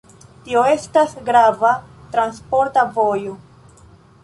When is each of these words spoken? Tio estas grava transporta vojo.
Tio 0.45 0.61
estas 0.75 1.13
grava 1.27 1.75
transporta 2.17 2.89
vojo. 2.99 3.37